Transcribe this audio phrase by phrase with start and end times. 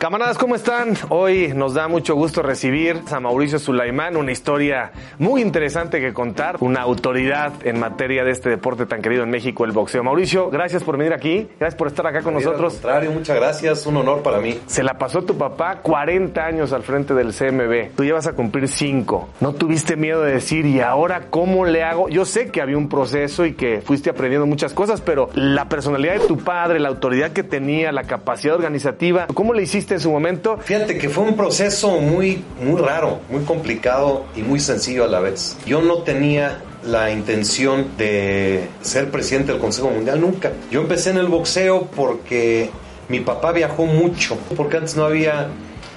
[0.00, 0.94] Camaradas, ¿cómo están?
[1.10, 6.56] Hoy nos da mucho gusto recibir a Mauricio Sulaimán, una historia muy interesante que contar,
[6.60, 10.02] una autoridad en materia de este deporte tan querido en México, el boxeo.
[10.02, 12.76] Mauricio, gracias por venir aquí, gracias por estar acá con nosotros.
[12.76, 14.58] Al contrario, muchas gracias, un honor para mí.
[14.64, 18.68] Se la pasó tu papá 40 años al frente del CMB, tú llevas a cumplir
[18.68, 19.28] 5.
[19.40, 22.08] ¿No tuviste miedo de decir, y ahora cómo le hago?
[22.08, 26.14] Yo sé que había un proceso y que fuiste aprendiendo muchas cosas, pero la personalidad
[26.14, 30.10] de tu padre, la autoridad que tenía, la capacidad organizativa, ¿cómo le hiciste en su
[30.10, 30.58] momento?
[30.58, 35.20] Fíjate que fue un proceso muy, muy raro, muy complicado y muy sencillo a la
[35.20, 35.56] vez.
[35.66, 40.52] Yo no tenía la intención de ser presidente del Consejo Mundial nunca.
[40.70, 42.70] Yo empecé en el boxeo porque
[43.08, 45.48] mi papá viajó mucho, porque antes no había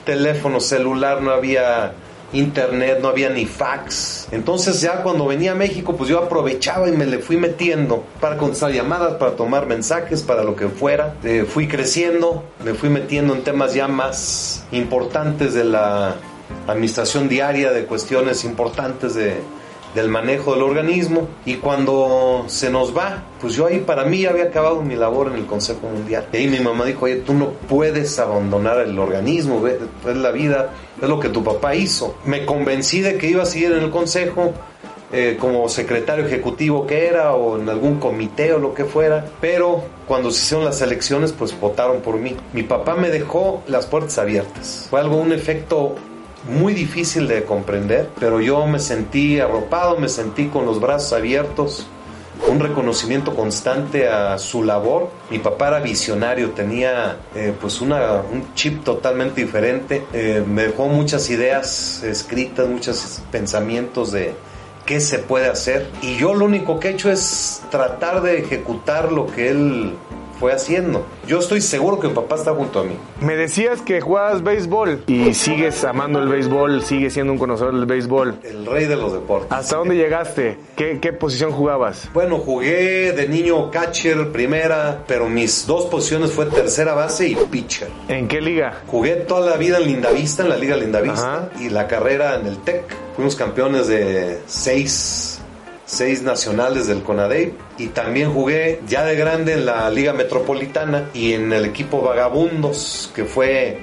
[0.05, 1.93] teléfono celular, no había
[2.33, 4.27] internet, no había ni fax.
[4.31, 8.37] Entonces ya cuando venía a México, pues yo aprovechaba y me le fui metiendo para
[8.37, 11.15] contestar llamadas, para tomar mensajes, para lo que fuera.
[11.23, 16.15] Eh, fui creciendo, me fui metiendo en temas ya más importantes de la
[16.67, 19.41] administración diaria, de cuestiones importantes de,
[19.93, 24.45] del manejo del organismo y cuando se nos va, pues yo ahí para mí había
[24.45, 26.27] acabado mi labor en el Consejo Mundial.
[26.33, 30.71] Y ahí mi mamá dijo, oye, tú no puedes abandonar el organismo, es la vida,
[31.01, 32.15] es lo que tu papá hizo.
[32.25, 34.53] Me convencí de que iba a seguir en el Consejo.
[35.15, 39.83] Eh, como secretario ejecutivo que era o en algún comité o lo que fuera, pero
[40.07, 42.35] cuando se hicieron las elecciones pues votaron por mí.
[42.51, 44.87] Mi papá me dejó las puertas abiertas.
[44.89, 45.93] Fue algo, un efecto
[46.47, 51.87] muy difícil de comprender, pero yo me sentí arropado, me sentí con los brazos abiertos,
[52.47, 55.09] un reconocimiento constante a su labor.
[55.29, 60.87] Mi papá era visionario, tenía eh, pues una, un chip totalmente diferente, eh, me dejó
[60.87, 64.35] muchas ideas escritas, muchos pensamientos de
[64.85, 69.13] qué se puede hacer y yo lo único que he hecho es tratar de ejecutar
[69.13, 69.95] lo que él
[70.39, 71.05] fue haciendo.
[71.27, 72.95] Yo estoy seguro que mi papá está junto a mí.
[73.21, 77.85] Me decías que jugabas béisbol y sigues amando el béisbol, sigues siendo un conocedor del
[77.85, 78.39] béisbol.
[78.43, 79.51] El rey de los deportes.
[79.51, 80.57] ¿Hasta dónde llegaste?
[80.75, 82.09] ¿Qué, qué posición jugabas?
[82.13, 87.89] Bueno, jugué de niño catcher, primera, pero mis dos posiciones fue tercera base y pitcher.
[88.07, 88.81] ¿En qué liga?
[88.87, 92.57] Jugué toda la vida en Lindavista, en la Liga Lindavista, y la carrera en el
[92.57, 92.83] TEC.
[93.15, 95.42] Fuimos campeones de seis
[95.93, 101.33] seis nacionales del CONADEIP y también jugué ya de grande en la Liga Metropolitana y
[101.33, 103.79] en el equipo Vagabundos, que fue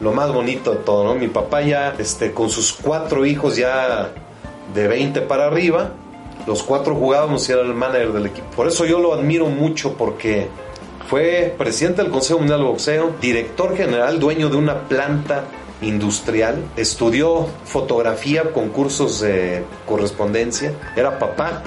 [0.00, 1.14] lo más bonito de todo.
[1.14, 4.10] Mi papá ya, este, con sus cuatro hijos ya
[4.74, 5.92] de 20 para arriba,
[6.46, 8.46] los cuatro jugábamos y era el manager del equipo.
[8.54, 10.48] Por eso yo lo admiro mucho porque
[11.08, 15.44] fue presidente del Consejo Mundial de Boxeo, director general, dueño de una planta
[15.80, 21.62] industrial, estudió fotografía con cursos de correspondencia, era papá,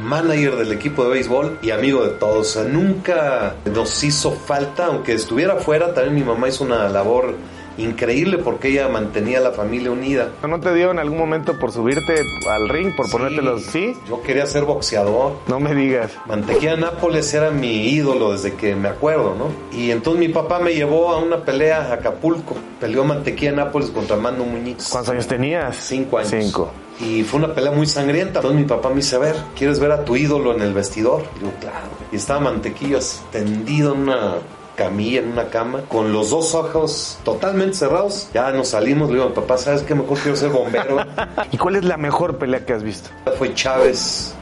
[0.00, 2.56] manager del equipo de béisbol y amigo de todos.
[2.68, 7.34] nunca nos hizo falta, aunque estuviera fuera, también mi mamá hizo una labor
[7.78, 10.30] increíble porque ella mantenía a la familia unida.
[10.46, 13.62] ¿No te dio en algún momento por subirte al ring, por ponértelos?
[13.62, 13.94] ¿Sí?
[14.08, 15.36] Yo quería ser boxeador.
[15.48, 16.12] No me digas.
[16.26, 19.48] Mantequilla Nápoles era mi ídolo desde que me acuerdo, ¿no?
[19.76, 22.56] Y entonces mi papá me llevó a una pelea a Acapulco.
[22.80, 24.88] Peleó Mantequilla Nápoles contra Mando Muñiz.
[24.90, 25.76] ¿Cuántos años tenías?
[25.76, 26.30] Cinco años.
[26.30, 26.70] Cinco.
[27.00, 28.40] Y fue una pelea muy sangrienta.
[28.40, 31.24] Entonces mi papá me dice, a ver, ¿quieres ver a tu ídolo en el vestidor?
[31.38, 31.88] Y yo, claro.
[32.12, 34.34] Y estaba Mantequillas tendido en una
[34.76, 38.28] camilla, en una cama, con los dos ojos totalmente cerrados.
[38.32, 39.94] Ya nos salimos, le digo papá, ¿sabes qué?
[39.94, 40.98] Mejor quiero ser bombero.
[41.52, 43.10] ¿Y cuál es la mejor pelea que has visto?
[43.38, 44.34] Fue Chávez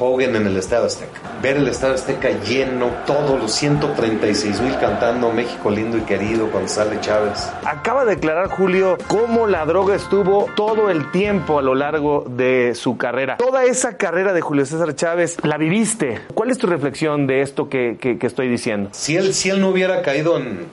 [0.00, 1.20] Hogan en el Estadio Azteca.
[1.42, 6.68] Ver el Estadio Azteca lleno, todos los 136 mil cantando México lindo y querido cuando
[6.68, 7.52] sale Chávez.
[7.64, 12.74] Acaba de declarar Julio cómo la droga estuvo todo el tiempo a lo largo de
[12.74, 13.36] su carrera.
[13.36, 16.20] Toda esa carrera de Julio César Chávez la viviste.
[16.34, 18.90] ¿Cuál es tu reflexión de esto que, que estoy diciendo?
[18.92, 20.66] Si él, si él no hubiera caído en,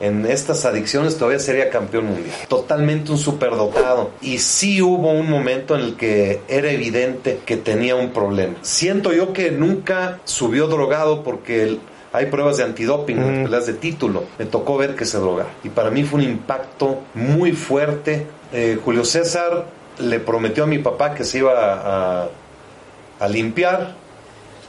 [0.00, 2.34] en estas adicciones todavía sería campeón mundial.
[2.48, 4.10] Totalmente un superdotado.
[4.20, 8.54] Y sí hubo un momento en el que era evidente que tenía un problema.
[8.62, 11.78] Siento yo que nunca subió drogado porque
[12.12, 14.24] hay pruebas de antidoping en las peleas de título.
[14.38, 15.46] Me tocó ver que se droga.
[15.62, 18.26] Y para mí fue un impacto muy fuerte.
[18.52, 19.66] Eh, Julio César
[19.98, 22.28] le prometió a mi papá que se iba a,
[23.20, 23.94] a limpiar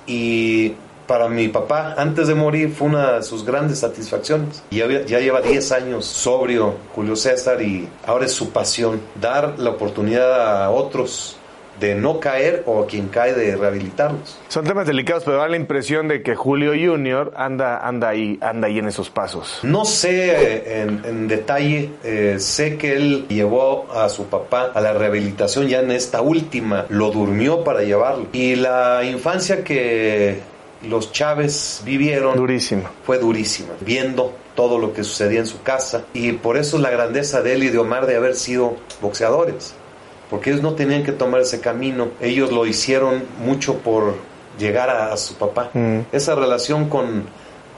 [0.07, 0.73] y
[1.07, 4.63] para mi papá, antes de morir, fue una de sus grandes satisfacciones.
[4.71, 9.71] Ya, ya lleva 10 años sobrio Julio César y ahora es su pasión dar la
[9.71, 11.37] oportunidad a otros
[11.79, 14.39] de no caer o a quien cae de rehabilitarlos.
[14.47, 18.67] Son temas delicados, pero da la impresión de que Julio Junior anda, anda, ahí, anda
[18.67, 19.59] ahí en esos pasos.
[19.63, 24.93] No sé eh, en, detalle, eh, sé que él llevó a su papá a la
[24.93, 28.27] rehabilitación ya en esta última, lo durmió para llevarlo.
[28.31, 30.54] Y la infancia que
[30.85, 32.91] los Chávez vivieron Durísima.
[33.05, 37.41] fue durísima, viendo todo lo que sucedía en su casa y por eso la grandeza
[37.41, 39.73] de él y de Omar de haber sido boxeadores,
[40.29, 44.15] porque ellos no tenían que tomar ese camino, ellos lo hicieron mucho por
[44.57, 45.69] llegar a, a su papá.
[45.73, 45.99] Mm.
[46.11, 47.25] Esa relación con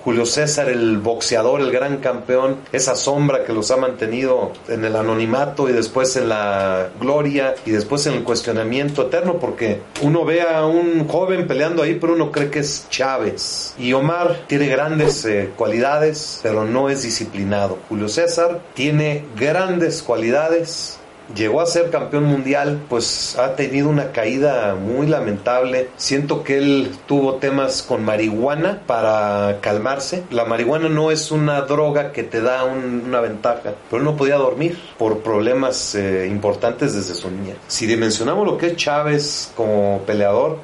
[0.03, 4.95] Julio César, el boxeador, el gran campeón, esa sombra que los ha mantenido en el
[4.95, 10.41] anonimato y después en la gloria y después en el cuestionamiento eterno, porque uno ve
[10.41, 13.73] a un joven peleando ahí, pero uno cree que es Chávez.
[13.77, 17.77] Y Omar tiene grandes eh, cualidades, pero no es disciplinado.
[17.89, 20.99] Julio César tiene grandes cualidades,
[21.35, 25.89] llegó a ser campeón mundial, pues ha tenido una caída muy lamentable.
[25.97, 30.23] Siento que él tuvo temas con marihuana para calmarse.
[30.31, 34.15] La marihuana no es una droga que te da un- una ventaja, pero él no
[34.15, 37.57] podía dormir por problemas eh, importantes desde su niñez.
[37.67, 40.57] Si dimensionamos lo que es Chávez como peleador,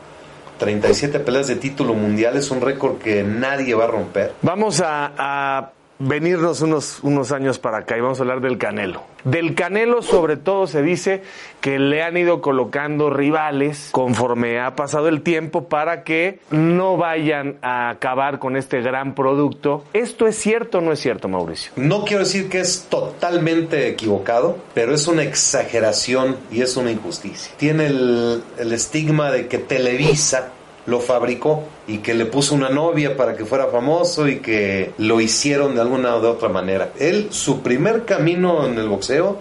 [0.60, 4.34] 37 peleas de título mundial es un récord que nadie va a romper.
[4.42, 9.04] Vamos a venirnos unos, unos años para acá y vamos a hablar del Canelo.
[9.24, 11.24] Del Canelo sobre todo se dice
[11.62, 17.58] que le han ido colocando rivales conforme ha pasado el tiempo para que no vayan
[17.62, 19.86] a acabar con este gran producto.
[19.94, 21.72] ¿Esto es cierto o no es cierto, Mauricio?
[21.76, 27.54] No quiero decir que es totalmente equivocado, pero es una exageración y es una injusticia.
[27.58, 30.52] Tiene el, el estigma de que Televisa
[30.86, 35.22] lo fabricó y que le puso una novia para que fuera famoso y que lo
[35.22, 36.92] hicieron de alguna o de otra manera.
[37.00, 39.38] Él, su primer camino en el boxeo,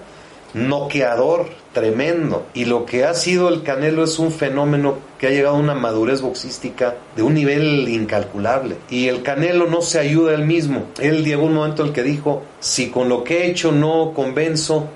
[0.55, 2.47] noqueador tremendo.
[2.55, 5.75] Y lo que ha sido el Canelo es un fenómeno que ha llegado a una
[5.75, 8.77] madurez boxística de un nivel incalculable.
[8.91, 10.85] Y el Canelo no se ayuda él mismo.
[11.00, 14.12] Él llegó un momento en el que dijo, si con lo que he hecho no
[14.15, 14.89] convenzo,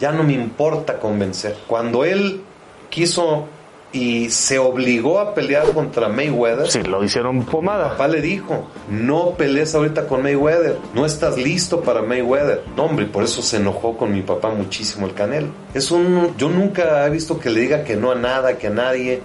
[0.00, 1.56] ya no me importa convencer.
[1.66, 2.42] Cuando él
[2.90, 3.46] quiso
[3.92, 7.90] y se obligó a pelear contra Mayweather, Sí, lo hicieron pomada.
[7.90, 12.62] papá le dijo, no pelees ahorita con Mayweather, no estás listo para Mayweather.
[12.76, 15.48] No, hombre, por eso se enojó con mi papá muchísimo el Canelo.
[15.74, 18.70] Es un, yo nunca he visto que le diga que no a nada, que a
[18.70, 19.20] nadie.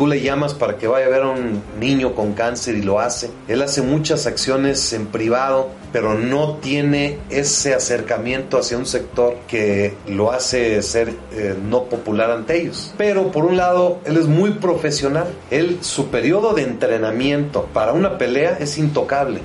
[0.00, 3.00] Tú le llamas para que vaya a ver a un niño con cáncer y lo
[3.00, 3.30] hace.
[3.48, 9.92] Él hace muchas acciones en privado, pero no tiene ese acercamiento hacia un sector que
[10.08, 12.94] lo hace ser eh, no popular ante ellos.
[12.96, 15.26] Pero por un lado, él es muy profesional.
[15.50, 19.42] Él, su periodo de entrenamiento para una pelea es intocable.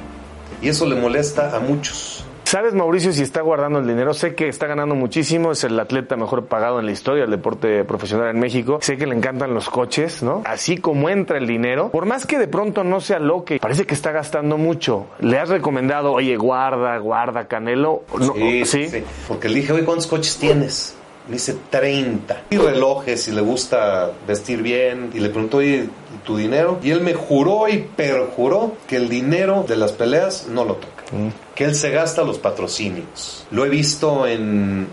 [0.62, 2.25] Y eso le molesta a muchos.
[2.56, 4.14] ¿Sabes, Mauricio, si está guardando el dinero?
[4.14, 7.84] Sé que está ganando muchísimo, es el atleta mejor pagado en la historia del deporte
[7.84, 8.80] profesional en México.
[8.82, 10.42] Sé que le encantan los coches, ¿no?
[10.46, 13.86] Así como entra el dinero, por más que de pronto no sea lo que parece
[13.86, 15.08] que está gastando mucho.
[15.20, 18.04] ¿Le has recomendado, oye, guarda, guarda, Canelo?
[18.18, 19.04] No, sí, sí.
[19.28, 20.96] Porque le dije, oye, ¿cuántos coches tienes?
[21.28, 22.44] Me dice 30.
[22.52, 25.10] Y relojes y le gusta vestir bien.
[25.14, 26.80] Y le preguntó, oye, ¿y tu dinero?
[26.84, 31.04] Y él me juró y perjuró que el dinero de las peleas no lo toca.
[31.56, 33.46] Que él se gasta los patrocinios.
[33.52, 34.88] Lo he visto en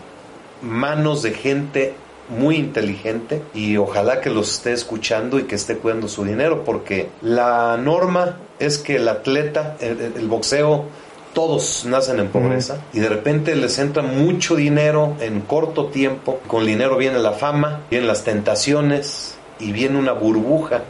[0.63, 1.95] manos de gente
[2.29, 7.09] muy inteligente y ojalá que los esté escuchando y que esté cuidando su dinero porque
[7.21, 10.85] la norma es que el atleta, el, el- el boxeo,
[11.35, 16.39] todos nacen en pobreza y de repente les entra mucho dinero en corto tiempo.
[16.47, 20.83] Con dinero viene la fama, vienen las tentaciones y viene una burbuja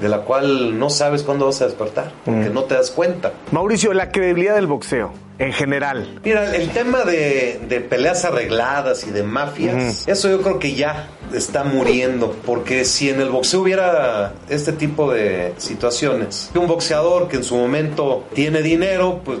[0.00, 3.32] de la cual no sabes cuándo vas a despertar porque no te das cuenta.
[3.52, 6.20] Mauricio, la credibilidad del boxeo, en general.
[6.24, 11.08] Mira, el tema de, de peleas arregladas y de mafias, eso yo creo que ya
[11.34, 17.36] está muriendo, porque si en el boxeo hubiera este tipo de situaciones, un boxeador que
[17.36, 19.38] en su momento tiene dinero, pues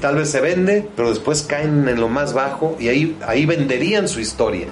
[0.00, 4.08] tal vez se vende, pero después caen en lo más bajo y ahí, ahí venderían
[4.08, 4.66] su historia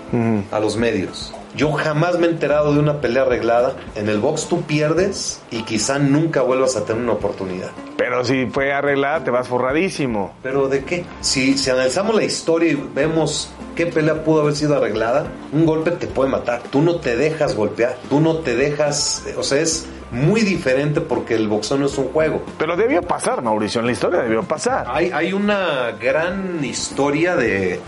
[0.50, 1.32] a los medios.
[1.56, 3.74] Yo jamás me he enterado de una pelea arreglada.
[3.96, 7.70] En el box tú pierdes y quizá nunca vuelvas a tener una oportunidad.
[7.96, 10.32] Pero si fue arreglada, te vas forradísimo.
[10.42, 11.04] ¿Pero de qué?
[11.20, 15.90] Si, si analizamos la historia y vemos qué pelea pudo haber sido arreglada, un golpe
[15.90, 16.62] te puede matar.
[16.70, 21.34] Tú no te dejas golpear, tú no te dejas, o sea, es muy diferente porque
[21.34, 22.42] el boxeo no es un juego.
[22.58, 24.86] Pero debió pasar, Mauricio, en la historia debió pasar.
[24.88, 27.80] Hay, hay una gran historia de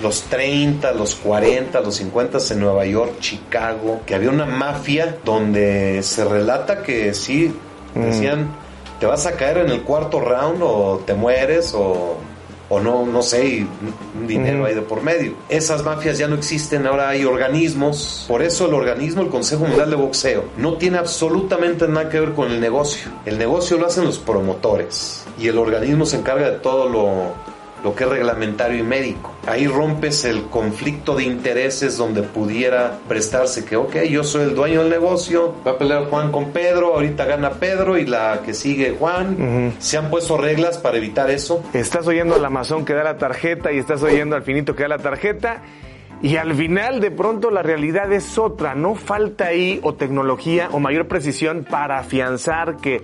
[0.00, 6.02] los 30, los 40, los 50 en Nueva York, Chicago, que había una mafia donde
[6.02, 7.52] se relata que sí,
[7.94, 8.48] decían,
[9.00, 12.16] te vas a caer en el cuarto round o te mueres o,
[12.68, 13.68] o no, no sé, y
[14.18, 15.34] un dinero ahí de por medio.
[15.48, 18.24] Esas mafias ya no existen, ahora hay organismos.
[18.28, 22.34] Por eso el organismo, el Consejo Mundial de Boxeo, no tiene absolutamente nada que ver
[22.34, 23.10] con el negocio.
[23.26, 27.94] El negocio lo hacen los promotores y el organismo se encarga de todo lo lo
[27.94, 29.34] que es reglamentario y médico.
[29.46, 34.80] Ahí rompes el conflicto de intereses donde pudiera prestarse que, ok, yo soy el dueño
[34.80, 38.96] del negocio, va a pelear Juan con Pedro, ahorita gana Pedro y la que sigue
[38.98, 39.74] Juan.
[39.78, 41.62] Se han puesto reglas para evitar eso.
[41.72, 44.88] Estás oyendo al Amazon que da la tarjeta y estás oyendo al finito que da
[44.88, 45.62] la tarjeta.
[46.20, 50.80] Y al final de pronto la realidad es otra, no falta ahí o tecnología o
[50.80, 53.02] mayor precisión para afianzar que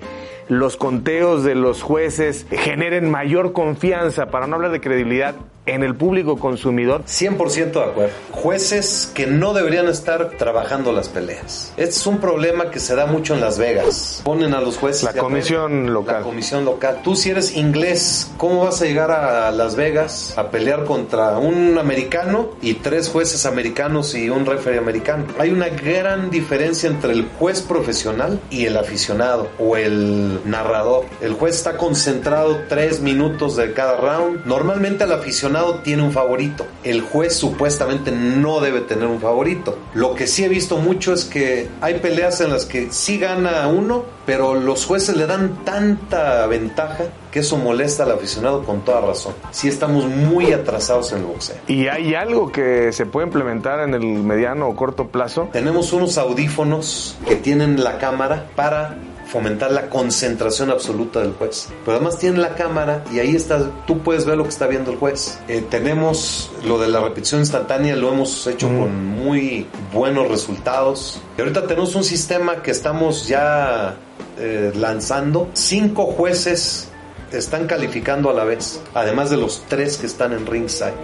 [0.48, 5.34] los conteos de los jueces generen mayor confianza, para no hablar de credibilidad,
[5.66, 7.04] en el público consumidor?
[7.04, 8.12] 100% de acuerdo.
[8.30, 11.72] Jueces que no deberían estar trabajando las peleas.
[11.76, 14.20] Este es un problema que se da mucho en Las Vegas.
[14.24, 15.04] Ponen a los jueces.
[15.04, 16.16] La comisión local.
[16.16, 17.00] La comisión local.
[17.02, 21.78] Tú si eres inglés, ¿cómo vas a llegar a Las Vegas a pelear contra un
[21.78, 25.24] americano y tres jueces americanos y un referee americano?
[25.38, 31.04] Hay una gran diferencia entre el juez profesional y el aficionado o el narrador.
[31.20, 34.44] El juez está concentrado tres minutos de cada round.
[34.46, 36.66] Normalmente el aficionado tiene un favorito.
[36.82, 39.78] El juez supuestamente no debe tener un favorito.
[39.94, 43.66] Lo que sí he visto mucho es que hay peleas en las que sí gana
[43.68, 49.00] uno, pero los jueces le dan tanta ventaja que eso molesta al aficionado con toda
[49.00, 49.34] razón.
[49.50, 51.56] Sí estamos muy atrasados en el boxeo.
[51.66, 55.48] ¿Y hay algo que se puede implementar en el mediano o corto plazo?
[55.52, 58.96] Tenemos unos audífonos que tienen la cámara para
[59.34, 61.68] fomentar la concentración absoluta del juez.
[61.84, 64.92] Pero además tiene la cámara y ahí está, tú puedes ver lo que está viendo
[64.92, 65.40] el juez.
[65.48, 71.20] Eh, tenemos lo de la repetición instantánea, lo hemos hecho con muy buenos resultados.
[71.36, 73.96] Y ahorita tenemos un sistema que estamos ya
[74.38, 75.48] eh, lanzando.
[75.54, 76.90] Cinco jueces
[77.32, 80.94] están calificando a la vez, además de los tres que están en ringside.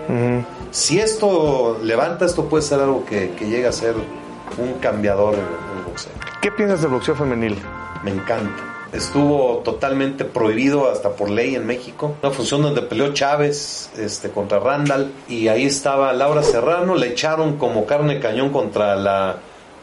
[0.70, 3.96] Si esto levanta, esto puede ser algo que, que llega a ser
[4.56, 6.12] un cambiador en el boxeo.
[6.40, 7.58] ¿Qué piensas del boxeo femenil?
[8.02, 8.70] Me encanta.
[8.92, 12.16] Estuvo totalmente prohibido hasta por ley en México.
[12.22, 16.96] Una función donde peleó Chávez este, contra Randall y ahí estaba Laura Serrano.
[16.96, 19.36] Le echaron como carne cañón contra la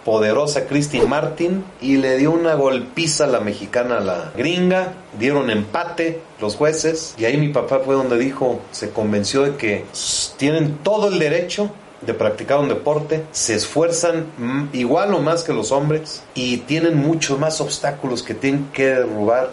[0.04, 4.94] poderosa Christine Martin y le dio una golpiza a la mexicana a la gringa.
[5.18, 9.86] Dieron empate los jueces y ahí mi papá fue donde dijo, se convenció de que
[10.38, 14.25] tienen todo el derecho de practicar un deporte, se esfuerzan
[14.74, 19.51] igual o más que los hombres y tienen muchos más obstáculos que tienen que derrubar,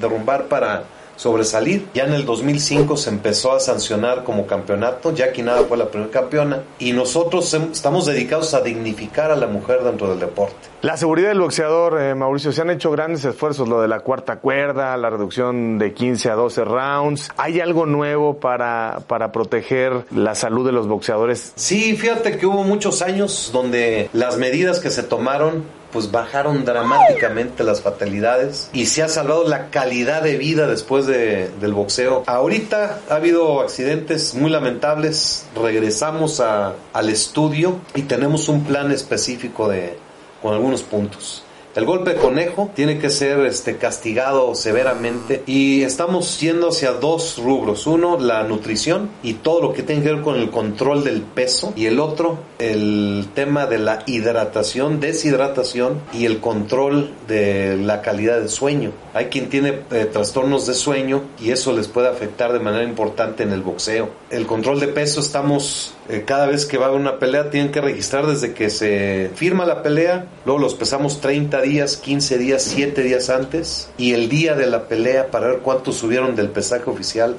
[0.00, 0.84] derrumbar para
[1.16, 1.86] sobresalir.
[1.94, 6.10] Ya en el 2005 se empezó a sancionar como campeonato, Jackie Nada fue la primera
[6.10, 10.54] campeona y nosotros estamos dedicados a dignificar a la mujer dentro del deporte.
[10.82, 14.40] La seguridad del boxeador, eh, Mauricio, se han hecho grandes esfuerzos, lo de la cuarta
[14.40, 17.30] cuerda, la reducción de 15 a 12 rounds.
[17.36, 21.52] ¿Hay algo nuevo para, para proteger la salud de los boxeadores?
[21.54, 27.62] Sí, fíjate que hubo muchos años donde las medidas que se tomaron pues bajaron dramáticamente
[27.64, 32.24] las fatalidades y se ha salvado la calidad de vida después de, del boxeo.
[32.26, 39.68] Ahorita ha habido accidentes muy lamentables, regresamos a, al estudio y tenemos un plan específico
[39.68, 39.98] de,
[40.40, 41.44] con algunos puntos.
[41.74, 47.86] El golpe conejo tiene que ser este, castigado severamente y estamos yendo hacia dos rubros.
[47.86, 51.72] Uno, la nutrición y todo lo que tiene que ver con el control del peso
[51.74, 58.38] y el otro, el tema de la hidratación, deshidratación y el control de la calidad
[58.38, 58.92] del sueño.
[59.14, 63.44] Hay quien tiene eh, trastornos de sueño y eso les puede afectar de manera importante
[63.44, 64.10] en el boxeo.
[64.28, 67.70] El control de peso estamos eh, cada vez que va a haber una pelea tienen
[67.70, 72.62] que registrar desde que se firma la pelea, luego los pesamos 30 días, 15 días,
[72.62, 76.90] 7 días antes y el día de la pelea para ver cuántos subieron del pesaje
[76.90, 77.36] oficial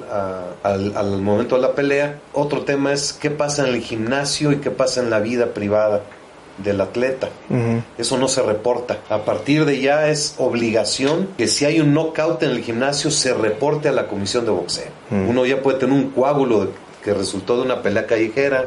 [0.62, 2.20] al, momento de la pelea.
[2.32, 6.02] Otro tema es qué pasa en el gimnasio y qué pasa en la vida privada
[6.58, 7.28] del atleta.
[7.98, 8.98] Eso no se reporta.
[9.10, 13.34] A partir de ya es obligación que si hay un knockout en el gimnasio se
[13.34, 14.88] reporte a la comisión de boxeo.
[15.10, 16.70] Uno ya puede tener un coágulo de
[17.04, 18.66] que resultó de una pelea callejera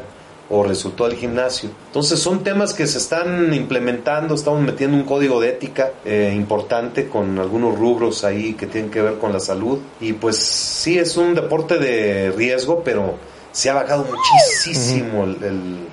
[0.50, 1.70] o resultó del gimnasio.
[1.88, 7.08] Entonces son temas que se están implementando, estamos metiendo un código de ética eh, importante
[7.10, 9.80] con algunos rubros ahí que tienen que ver con la salud.
[10.00, 13.16] Y pues sí, es un deporte de riesgo, pero
[13.52, 15.88] se ha bajado muchísimo el,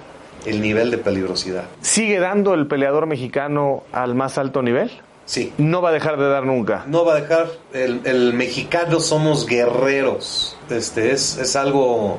[0.46, 1.64] el nivel de peligrosidad.
[1.80, 4.90] ¿Sigue dando el peleador mexicano al más alto nivel?
[5.26, 5.52] Sí.
[5.58, 6.84] No va a dejar de dar nunca.
[6.86, 7.48] No va a dejar.
[7.72, 10.56] El, el mexicano somos guerreros.
[10.70, 12.18] Este es, es algo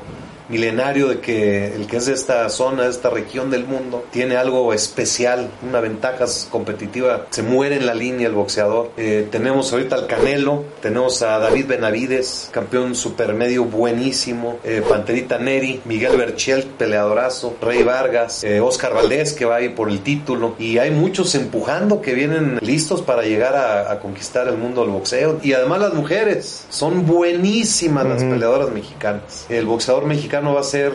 [0.50, 4.38] milenario de que el que es de esta zona, de esta región del mundo, tiene
[4.38, 7.28] algo especial, una ventaja competitiva.
[7.32, 8.92] Se muere en la línea el boxeador.
[8.98, 15.82] Eh, tenemos ahorita al Canelo, tenemos a David Benavides, campeón supermedio buenísimo, eh, Panterita Neri,
[15.86, 20.56] Miguel Berchel, peleadorazo, Rey Vargas, eh, Oscar Valdés que va ahí por el título.
[20.60, 25.40] Y hay muchos empujando que vienen listos para llegar a, conquistar el mundo del boxeo.
[25.42, 29.46] Y además las mujeres, son buenísimas las peleadoras mexicanas.
[29.50, 30.94] El boxeador mexicano va a ser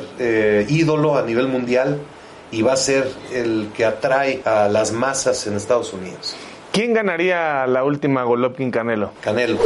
[0.68, 1.98] ídolo a nivel mundial
[2.52, 6.36] y va a ser el que atrae a las masas en Estados Unidos.
[6.72, 9.12] ¿Quién ganaría la última Golovkin Canelo?
[9.20, 9.58] Canelo.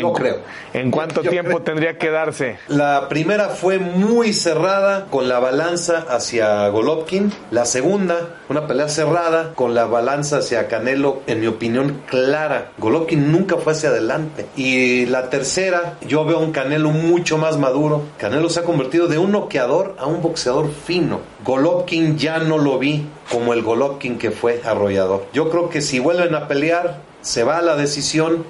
[0.00, 0.36] En, creo.
[0.72, 2.58] ¿En cuánto tiempo tendría que darse?
[2.68, 7.32] La primera fue muy cerrada con la balanza hacia Golovkin.
[7.50, 12.72] La segunda, una pelea cerrada con la balanza hacia Canelo, en mi opinión, clara.
[12.78, 14.46] Golovkin nunca fue hacia adelante.
[14.56, 18.02] Y la tercera, yo veo un Canelo mucho más maduro.
[18.18, 21.20] Canelo se ha convertido de un noqueador a un boxeador fino.
[21.44, 25.26] Golovkin ya no lo vi como el Golovkin que fue arrollador.
[25.32, 28.44] Yo creo que si vuelven a pelear, se va a la decisión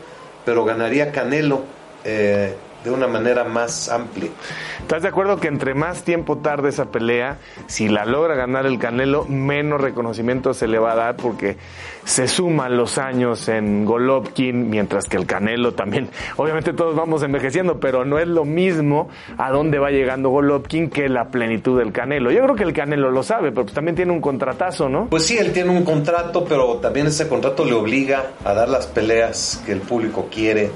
[0.45, 1.65] pero ganaría Canelo
[2.05, 4.31] eh, de una manera más amplia.
[4.81, 8.79] ¿Estás de acuerdo que entre más tiempo tarde esa pelea, si la logra ganar el
[8.79, 11.57] Canelo, menos reconocimiento se le va a dar porque
[12.05, 17.81] se suman los años en Golovkin, mientras que el Canelo también, obviamente todos vamos envejeciendo,
[17.81, 22.31] pero no es lo mismo a dónde va llegando Golovkin que la plenitud del Canelo.
[22.31, 25.07] Yo creo que el Canelo lo sabe, pero pues también tiene un contratazo, ¿no?
[25.07, 28.87] Pues sí, él tiene un contrato, pero también ese contrato le obliga a dar las
[28.87, 30.71] peleas que el público quiere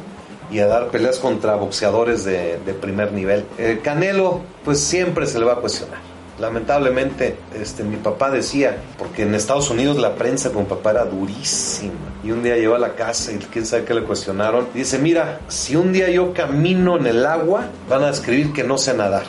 [0.51, 3.45] y a dar peleas contra boxeadores de, primer nivel.
[3.59, 5.99] El Canelo, pues siempre se le va a cuestionar.
[6.39, 11.95] Lamentablemente, este, mi papá decía, porque en Estados Unidos la prensa con papá era durísima.
[12.23, 14.69] Y un día llegó a la casa y quién sabe qué le cuestionaron.
[14.73, 18.79] Dice, mira, si un día yo camino en el agua, van a escribir que no
[18.79, 19.25] sé nadar.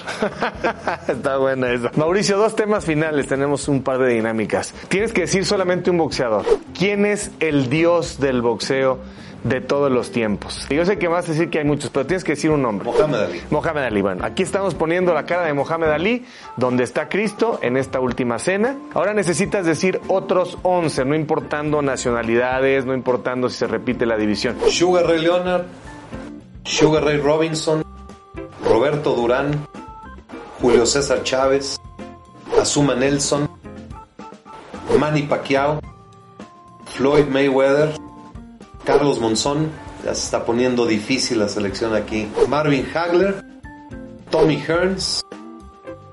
[1.08, 1.90] Está buena eso.
[1.96, 3.28] Mauricio, dos temas finales.
[3.28, 4.76] Tenemos un par de dinámicas.
[4.88, 6.46] Tienes que decir solamente un boxeador.
[6.78, 9.00] ¿Quién es el dios del boxeo?
[9.44, 10.68] De todos los tiempos.
[10.70, 12.86] Yo sé que vas a decir que hay muchos, pero tienes que decir un nombre.
[12.86, 13.42] Mohamed Ali.
[13.50, 14.02] Mohamed Ali.
[14.02, 16.26] Bueno, aquí estamos poniendo la cara de Mohamed Ali,
[16.58, 18.78] donde está Cristo en esta última cena.
[18.94, 24.58] Ahora necesitas decir otros 11, no importando nacionalidades, no importando si se repite la división.
[24.70, 25.66] Sugar Ray Leonard,
[26.64, 27.84] Sugar Ray Robinson,
[28.66, 29.66] Roberto Durán,
[30.62, 31.80] Julio César Chávez,
[32.60, 33.50] Azuma Nelson,
[35.00, 35.80] Manny Pacquiao,
[36.86, 37.94] Floyd Mayweather,
[38.90, 39.70] Carlos Monzón,
[40.04, 42.28] ya se está poniendo difícil la selección aquí.
[42.48, 43.46] Marvin Hagler,
[44.32, 45.24] Tommy Hearns,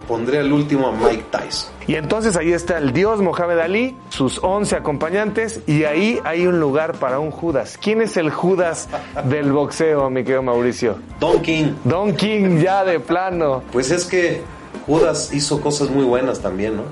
[0.07, 1.73] pondré el último a Mike Tyson.
[1.87, 6.61] Y entonces ahí está el dios Mohamed Ali, sus 11 acompañantes, y ahí hay un
[6.61, 7.79] lugar para un Judas.
[7.81, 8.91] ¿Quién es el Judas
[9.25, 10.99] del boxeo, mi querido Mauricio?
[11.19, 11.73] Don King.
[11.83, 13.63] Don King, ya de plano.
[13.73, 14.43] Pues es que
[14.87, 16.85] Judas hizo cosas muy buenas también, ¿no?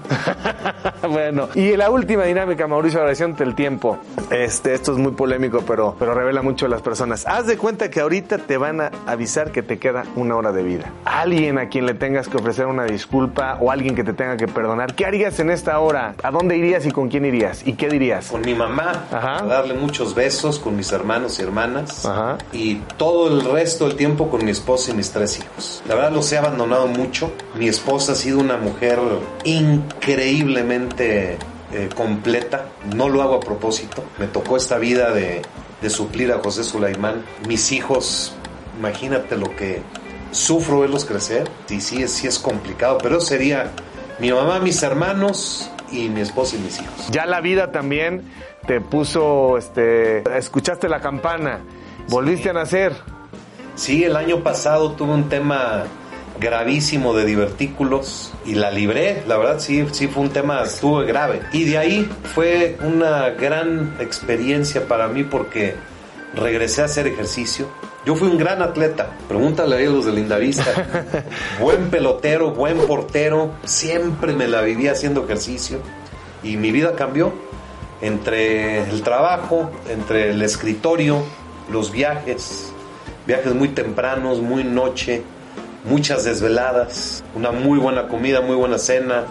[1.08, 3.98] bueno, y la última dinámica, Mauricio, agradeciéndote el tiempo.
[4.30, 7.24] Este, esto es muy polémico, pero, pero revela mucho a las personas.
[7.26, 10.64] Haz de cuenta que ahorita te van a avisar que te queda una hora de
[10.64, 10.90] vida.
[11.04, 14.48] Alguien a quien le tengas que ofrecer una disculpa o alguien que te tenga que
[14.48, 14.94] perdonar.
[14.94, 16.16] ¿Qué harías en esta hora?
[16.20, 17.64] ¿A dónde irías y con quién irías?
[17.64, 18.26] ¿Y qué dirías?
[18.26, 19.04] Con mi mamá.
[19.12, 22.04] A darle muchos besos con mis hermanos y hermanas.
[22.04, 22.38] Ajá.
[22.52, 25.82] Y todo el resto del tiempo con mi esposa y mis tres hijos.
[25.86, 27.30] La verdad los he abandonado mucho.
[27.54, 28.98] Mi esposa esposa ha sido una mujer
[29.44, 31.36] increíblemente
[31.70, 32.68] eh, completa.
[32.94, 34.02] No lo hago a propósito.
[34.16, 35.42] Me tocó esta vida de,
[35.90, 37.22] suplir a José Sulaimán.
[37.46, 38.34] Mis hijos,
[38.78, 39.82] imagínate lo que
[40.30, 41.46] sufro verlos crecer.
[41.68, 43.70] Y sí, sí es complicado, pero sería
[44.18, 47.10] mi mamá, mis hermanos y mi esposa y mis hijos.
[47.10, 48.22] Ya la vida también
[48.66, 51.60] te puso, este, escuchaste la campana,
[52.08, 52.96] volviste a nacer.
[53.74, 55.84] Sí, el año pasado tuve un tema
[56.38, 61.42] gravísimo de divertículos y la libré, la verdad sí, sí fue un tema, estuvo grave.
[61.52, 65.74] Y de ahí fue una gran experiencia para mí porque
[66.34, 67.68] regresé a hacer ejercicio.
[68.04, 71.24] Yo fui un gran atleta, pregúntale a los de Lindavista.
[71.60, 75.78] buen pelotero, buen portero, siempre me la vivía haciendo ejercicio
[76.42, 77.32] y mi vida cambió
[78.02, 81.22] entre el trabajo, entre el escritorio,
[81.70, 82.72] los viajes,
[83.26, 85.22] viajes muy tempranos, muy noche,
[85.84, 89.24] muchas desveladas, una muy buena comida, muy buena cena,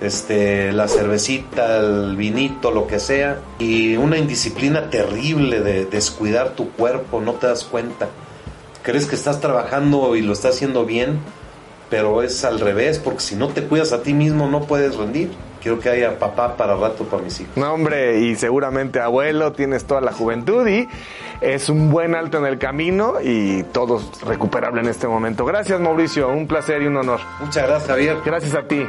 [0.00, 6.70] este, la cervecita, el vinito, lo que sea, y una indisciplina terrible de descuidar tu
[6.70, 8.08] cuerpo, no te das cuenta.
[8.82, 11.20] Crees que estás trabajando y lo estás haciendo bien,
[11.88, 15.30] pero es al revés, porque si no te cuidas a ti mismo no puedes rendir.
[15.62, 17.56] quiero que haya papá para rato para mis hijos.
[17.56, 20.86] No, hombre, y seguramente abuelo, tienes toda la juventud y
[21.44, 25.44] es un buen alto en el camino y todo recuperable en este momento.
[25.44, 27.20] Gracias, Mauricio, un placer y un honor.
[27.40, 28.16] Muchas gracias, Javier.
[28.24, 28.86] Gracias a ti.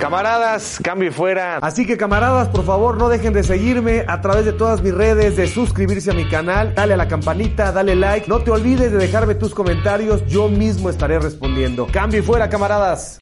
[0.00, 1.58] Camaradas, cambio y fuera.
[1.58, 5.36] Así que camaradas, por favor, no dejen de seguirme a través de todas mis redes,
[5.36, 8.28] de suscribirse a mi canal, dale a la campanita, dale like.
[8.28, 11.86] No te olvides de dejarme tus comentarios, yo mismo estaré respondiendo.
[11.92, 13.16] Cambio y fuera, camaradas.